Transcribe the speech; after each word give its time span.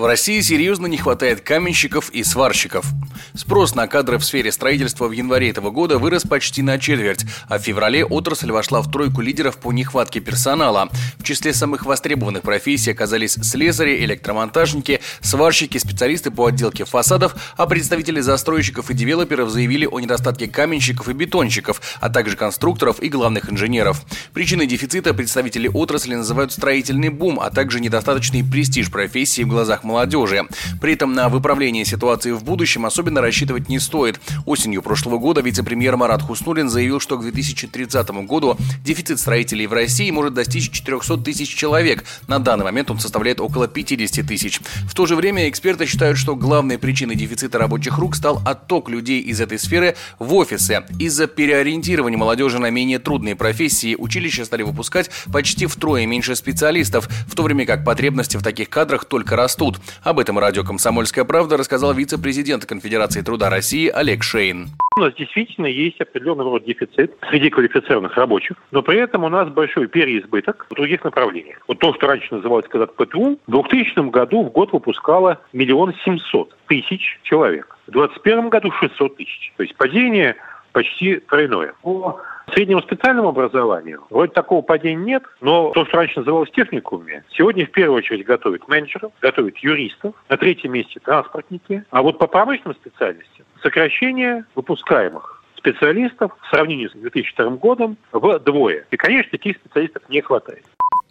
В 0.00 0.06
России 0.06 0.40
серьезно 0.40 0.86
не 0.86 0.96
хватает 0.96 1.42
каменщиков 1.42 2.08
и 2.08 2.24
сварщиков. 2.24 2.86
Спрос 3.34 3.74
на 3.74 3.86
кадры 3.86 4.16
в 4.16 4.24
сфере 4.24 4.50
строительства 4.50 5.06
в 5.06 5.12
январе 5.12 5.50
этого 5.50 5.70
года 5.70 5.98
вырос 5.98 6.22
почти 6.22 6.62
на 6.62 6.78
четверть, 6.78 7.26
а 7.48 7.58
в 7.58 7.62
феврале 7.62 8.02
отрасль 8.06 8.50
вошла 8.50 8.80
в 8.80 8.90
тройку 8.90 9.20
лидеров 9.20 9.58
по 9.58 9.72
нехватке 9.72 10.20
персонала. 10.20 10.88
В 11.18 11.22
числе 11.22 11.52
самых 11.52 11.84
востребованных 11.84 12.40
профессий 12.42 12.92
оказались 12.92 13.34
слесари, 13.34 14.02
электромонтажники, 14.02 15.00
сварщики, 15.20 15.76
специалисты 15.76 16.30
по 16.30 16.46
отделке 16.46 16.86
фасадов, 16.86 17.34
а 17.58 17.66
представители 17.66 18.20
застройщиков 18.20 18.90
и 18.90 18.94
девелоперов 18.94 19.50
заявили 19.50 19.84
о 19.84 20.00
недостатке 20.00 20.48
каменщиков 20.48 21.10
и 21.10 21.12
бетонщиков, 21.12 21.82
а 22.00 22.08
также 22.08 22.36
конструкторов 22.38 23.02
и 23.02 23.10
главных 23.10 23.52
инженеров. 23.52 24.00
Причиной 24.32 24.66
дефицита 24.66 25.12
представители 25.12 25.68
отрасли 25.68 26.14
называют 26.14 26.52
строительный 26.52 27.10
бум, 27.10 27.38
а 27.38 27.50
также 27.50 27.80
недостаточный 27.80 28.42
престиж 28.42 28.90
профессии 28.90 29.42
в 29.42 29.48
глазах 29.48 29.84
молодежи. 29.90 30.44
При 30.80 30.94
этом 30.94 31.12
на 31.12 31.28
выправление 31.28 31.84
ситуации 31.84 32.30
в 32.30 32.44
будущем 32.44 32.86
особенно 32.86 33.20
рассчитывать 33.20 33.68
не 33.68 33.78
стоит. 33.78 34.20
Осенью 34.46 34.82
прошлого 34.82 35.18
года 35.18 35.40
вице-премьер 35.40 35.96
Марат 35.96 36.22
Хуснулин 36.22 36.68
заявил, 36.68 37.00
что 37.00 37.18
к 37.18 37.22
2030 37.22 38.10
году 38.26 38.56
дефицит 38.84 39.18
строителей 39.18 39.66
в 39.66 39.72
России 39.72 40.10
может 40.10 40.34
достичь 40.34 40.70
400 40.70 41.18
тысяч 41.18 41.54
человек. 41.54 42.04
На 42.28 42.38
данный 42.38 42.64
момент 42.64 42.90
он 42.90 43.00
составляет 43.00 43.40
около 43.40 43.66
50 43.66 44.26
тысяч. 44.26 44.60
В 44.88 44.94
то 44.94 45.06
же 45.06 45.16
время 45.16 45.48
эксперты 45.48 45.86
считают, 45.86 46.18
что 46.18 46.36
главной 46.36 46.78
причиной 46.78 47.16
дефицита 47.16 47.58
рабочих 47.58 47.98
рук 47.98 48.14
стал 48.14 48.40
отток 48.46 48.88
людей 48.88 49.20
из 49.20 49.40
этой 49.40 49.58
сферы 49.58 49.96
в 50.18 50.32
офисы. 50.34 50.84
Из-за 50.98 51.26
переориентирования 51.26 52.18
молодежи 52.18 52.58
на 52.58 52.70
менее 52.70 52.98
трудные 52.98 53.34
профессии 53.34 53.96
училища 53.96 54.44
стали 54.44 54.62
выпускать 54.62 55.10
почти 55.32 55.66
втрое 55.66 56.06
меньше 56.06 56.36
специалистов, 56.36 57.08
в 57.26 57.34
то 57.34 57.42
время 57.42 57.66
как 57.66 57.84
потребности 57.84 58.36
в 58.36 58.42
таких 58.42 58.68
кадрах 58.68 59.04
только 59.04 59.36
растут. 59.36 59.79
Об 60.04 60.18
этом 60.18 60.38
радио 60.38 60.62
«Комсомольская 60.62 61.24
правда» 61.24 61.56
рассказал 61.56 61.92
вице-президент 61.94 62.66
Конфедерации 62.66 63.22
труда 63.22 63.50
России 63.50 63.88
Олег 63.88 64.22
Шейн. 64.22 64.68
У 64.96 65.00
нас 65.00 65.14
действительно 65.14 65.66
есть 65.66 66.00
определенный 66.00 66.44
род 66.44 66.64
дефицит 66.64 67.16
среди 67.30 67.48
квалифицированных 67.48 68.16
рабочих, 68.16 68.56
но 68.70 68.82
при 68.82 68.98
этом 68.98 69.24
у 69.24 69.28
нас 69.28 69.48
большой 69.48 69.86
переизбыток 69.86 70.66
в 70.68 70.74
других 70.74 71.04
направлениях. 71.04 71.58
Вот 71.68 71.78
то, 71.78 71.94
что 71.94 72.06
раньше 72.06 72.34
называлось 72.34 72.66
когда 72.68 72.86
ПТУ, 72.86 73.38
в 73.46 73.50
2000 73.50 74.10
году 74.10 74.44
в 74.44 74.50
год 74.50 74.72
выпускало 74.72 75.40
миллион 75.52 75.94
семьсот 76.04 76.54
тысяч 76.66 77.18
человек. 77.22 77.76
В 77.86 77.92
2021 77.92 78.48
году 78.48 78.72
600 78.72 79.16
тысяч. 79.16 79.52
То 79.56 79.62
есть 79.62 79.76
падение 79.76 80.36
почти 80.72 81.16
тройное. 81.16 81.74
По 81.82 82.20
среднему 82.50 82.82
специальному 82.82 83.28
образованию 83.28 84.04
вроде 84.10 84.32
такого 84.32 84.62
падения 84.62 85.04
нет, 85.04 85.22
но 85.40 85.70
то, 85.72 85.84
что 85.84 85.96
раньше 85.96 86.20
называлось 86.20 86.50
техникумами, 86.50 87.24
сегодня 87.30 87.66
в 87.66 87.70
первую 87.70 87.98
очередь 87.98 88.26
готовят 88.26 88.66
менеджеров, 88.68 89.12
готовят 89.20 89.56
юристов, 89.58 90.14
на 90.28 90.36
третьем 90.36 90.72
месте 90.72 91.00
транспортники. 91.00 91.84
А 91.90 92.02
вот 92.02 92.18
по 92.18 92.26
промышленным 92.26 92.76
специальностям 92.76 93.46
сокращение 93.62 94.44
выпускаемых 94.54 95.42
специалистов 95.56 96.32
в 96.40 96.48
сравнении 96.48 96.88
с 96.88 96.92
2002 96.92 97.50
годом 97.56 97.96
вдвое. 98.12 98.86
И, 98.90 98.96
конечно, 98.96 99.30
таких 99.30 99.56
специалистов 99.56 100.02
не 100.08 100.20
хватает. 100.20 100.64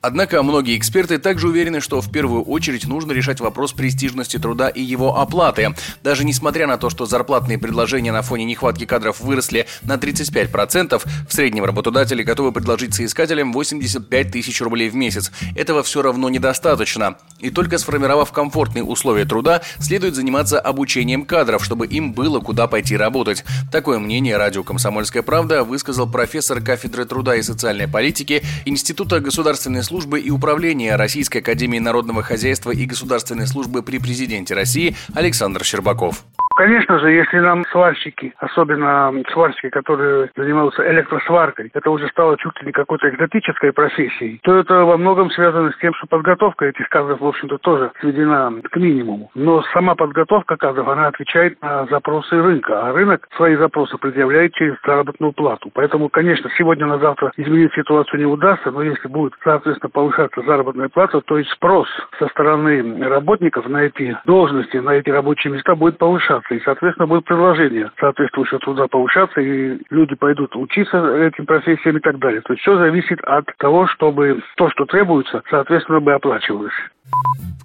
Однако 0.00 0.42
многие 0.42 0.76
эксперты 0.76 1.18
также 1.18 1.48
уверены, 1.48 1.80
что 1.80 2.00
в 2.00 2.12
первую 2.12 2.42
очередь 2.44 2.86
нужно 2.86 3.12
решать 3.12 3.40
вопрос 3.40 3.72
престижности 3.72 4.38
труда 4.38 4.68
и 4.68 4.80
его 4.80 5.18
оплаты. 5.18 5.74
Даже 6.04 6.24
несмотря 6.24 6.66
на 6.66 6.78
то, 6.78 6.90
что 6.90 7.06
зарплатные 7.06 7.58
предложения 7.58 8.12
на 8.12 8.22
фоне 8.22 8.44
нехватки 8.44 8.86
кадров 8.86 9.20
выросли 9.20 9.66
на 9.82 9.94
35%, 9.94 11.02
в 11.28 11.32
среднем 11.32 11.64
работодатели 11.64 12.22
готовы 12.22 12.52
предложить 12.52 12.94
соискателям 12.94 13.52
85 13.52 14.30
тысяч 14.30 14.60
рублей 14.60 14.90
в 14.90 14.94
месяц. 14.94 15.32
Этого 15.56 15.82
все 15.82 16.02
равно 16.02 16.28
недостаточно. 16.28 17.16
И 17.40 17.50
только 17.50 17.78
сформировав 17.78 18.30
комфортные 18.30 18.84
условия 18.84 19.24
труда, 19.24 19.62
следует 19.80 20.14
заниматься 20.14 20.60
обучением 20.60 21.24
кадров, 21.24 21.64
чтобы 21.64 21.86
им 21.86 22.12
было 22.12 22.38
куда 22.38 22.68
пойти 22.68 22.96
работать. 22.96 23.44
Такое 23.72 23.98
мнение 23.98 24.36
радио 24.36 24.62
«Комсомольская 24.62 25.22
правда» 25.22 25.64
высказал 25.64 26.08
профессор 26.08 26.60
кафедры 26.60 27.04
труда 27.06 27.34
и 27.34 27.42
социальной 27.42 27.88
политики 27.88 28.42
Института 28.64 29.18
государственной 29.18 29.82
службы 29.82 29.95
и 30.20 30.30
управления 30.30 30.96
Российской 30.96 31.38
Академии 31.38 31.78
Народного 31.78 32.22
Хозяйства 32.22 32.70
и 32.70 32.84
Государственной 32.84 33.46
службы 33.46 33.82
при 33.82 33.98
Президенте 33.98 34.54
России 34.54 34.94
Александр 35.14 35.64
Щербаков. 35.64 36.24
Конечно 36.56 36.98
же, 36.98 37.10
если 37.12 37.38
нам 37.38 37.66
сварщики, 37.66 38.32
особенно 38.38 39.12
сварщики, 39.30 39.68
которые 39.68 40.30
занимаются 40.34 40.90
электросваркой, 40.90 41.70
это 41.74 41.90
уже 41.90 42.08
стало 42.08 42.38
чуть 42.38 42.58
ли 42.62 42.68
не 42.68 42.72
какой-то 42.72 43.10
экзотической 43.10 43.74
профессией, 43.74 44.40
то 44.42 44.56
это 44.56 44.86
во 44.86 44.96
многом 44.96 45.30
связано 45.30 45.70
с 45.70 45.76
тем, 45.76 45.92
что 45.92 46.06
подготовка 46.06 46.64
этих 46.64 46.88
кадров, 46.88 47.20
в 47.20 47.26
общем-то, 47.26 47.58
тоже 47.58 47.92
сведена 48.00 48.54
к 48.70 48.76
минимуму. 48.76 49.30
Но 49.34 49.62
сама 49.74 49.94
подготовка 49.94 50.56
кадров, 50.56 50.88
она 50.88 51.08
отвечает 51.08 51.60
на 51.60 51.84
запросы 51.88 52.40
рынка, 52.40 52.88
а 52.88 52.92
рынок 52.94 53.28
свои 53.36 53.56
запросы 53.56 53.98
предъявляет 53.98 54.54
через 54.54 54.76
заработную 54.86 55.34
плату. 55.34 55.70
Поэтому, 55.74 56.08
конечно, 56.08 56.48
сегодня 56.56 56.86
на 56.86 56.98
завтра 56.98 57.32
изменить 57.36 57.74
ситуацию 57.74 58.18
не 58.18 58.26
удастся, 58.26 58.70
но 58.70 58.80
если 58.80 59.08
будет, 59.08 59.34
соответственно, 59.44 59.90
повышаться 59.90 60.40
заработная 60.40 60.88
плата, 60.88 61.20
то 61.20 61.36
и 61.36 61.44
спрос 61.44 61.88
со 62.18 62.28
стороны 62.28 63.06
работников 63.06 63.68
на 63.68 63.82
эти 63.82 64.16
должности, 64.24 64.78
на 64.78 64.94
эти 64.94 65.10
рабочие 65.10 65.52
места 65.52 65.74
будет 65.74 65.98
повышаться 65.98 66.45
и, 66.50 66.60
соответственно, 66.60 67.06
будет 67.06 67.24
предложение 67.24 67.90
соответствующего 67.98 68.58
труда 68.60 68.86
повышаться, 68.88 69.40
и 69.40 69.78
люди 69.90 70.14
пойдут 70.14 70.54
учиться 70.56 70.98
этим 71.16 71.46
профессиям 71.46 71.96
и 71.96 72.00
так 72.00 72.18
далее. 72.18 72.40
То 72.42 72.52
есть 72.52 72.62
все 72.62 72.76
зависит 72.76 73.20
от 73.22 73.46
того, 73.58 73.86
чтобы 73.88 74.42
то, 74.56 74.70
что 74.70 74.84
требуется, 74.84 75.42
соответственно, 75.50 76.00
бы 76.00 76.12
оплачивалось. 76.12 76.74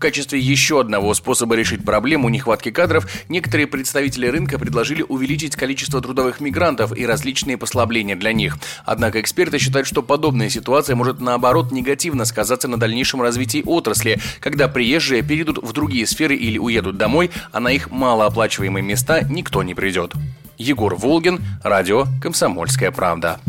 В 0.02 0.04
качестве 0.04 0.40
еще 0.40 0.82
одного 0.82 1.14
способа 1.14 1.54
решить 1.56 1.86
проблему 1.86 2.28
нехватки 2.28 2.72
кадров, 2.72 3.08
некоторые 3.30 3.68
представители 3.68 4.26
рынка 4.26 4.58
предложили 4.58 5.06
увеличить 5.08 5.56
количество 5.56 6.02
трудовых 6.02 6.40
мигрантов 6.40 6.98
и 6.98 7.06
различные 7.06 7.56
послабления 7.56 8.16
для 8.16 8.34
них. 8.34 8.58
Однако 8.84 9.22
эксперты 9.22 9.60
считают, 9.60 9.88
что 9.88 10.02
подобная 10.02 10.50
ситуация 10.50 10.96
может 10.96 11.20
наоборот 11.20 11.72
негативно 11.72 12.26
сказаться 12.26 12.68
на 12.68 12.80
дальнейшем 12.80 13.22
развитии 13.22 13.62
отрасли, 13.64 14.20
когда 14.40 14.68
приезжие 14.68 15.22
перейдут 15.22 15.60
в 15.60 15.72
другие 15.72 16.08
сферы 16.08 16.36
или 16.36 16.58
уедут 16.58 16.98
домой, 16.98 17.30
а 17.52 17.60
на 17.60 17.68
их 17.68 17.92
малооплачиваемые 17.92 18.82
места 18.82 19.22
никто 19.22 19.62
не 19.62 19.76
придет. 19.76 20.14
Егор 20.58 20.96
Волгин, 20.96 21.42
радио 21.64 22.08
«Комсомольская 22.24 22.90
правда». 22.90 23.40